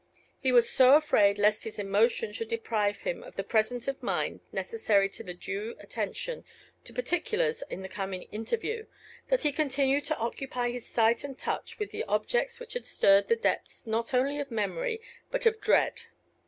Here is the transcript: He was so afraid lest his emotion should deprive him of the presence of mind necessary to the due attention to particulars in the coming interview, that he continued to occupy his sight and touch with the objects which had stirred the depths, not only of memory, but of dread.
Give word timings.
He 0.39 0.51
was 0.51 0.67
so 0.67 0.95
afraid 0.95 1.37
lest 1.37 1.63
his 1.63 1.77
emotion 1.77 2.31
should 2.33 2.47
deprive 2.47 3.01
him 3.01 3.21
of 3.21 3.35
the 3.35 3.43
presence 3.43 3.87
of 3.87 4.01
mind 4.01 4.39
necessary 4.51 5.07
to 5.09 5.21
the 5.21 5.35
due 5.35 5.75
attention 5.79 6.43
to 6.85 6.91
particulars 6.91 7.61
in 7.69 7.83
the 7.83 7.87
coming 7.87 8.23
interview, 8.31 8.87
that 9.27 9.43
he 9.43 9.51
continued 9.51 10.05
to 10.05 10.17
occupy 10.17 10.71
his 10.71 10.87
sight 10.87 11.23
and 11.23 11.37
touch 11.37 11.77
with 11.77 11.91
the 11.91 12.03
objects 12.05 12.59
which 12.59 12.73
had 12.73 12.87
stirred 12.87 13.27
the 13.27 13.35
depths, 13.35 13.85
not 13.85 14.11
only 14.11 14.39
of 14.39 14.49
memory, 14.49 14.99
but 15.29 15.45
of 15.45 15.61
dread. 15.61 16.05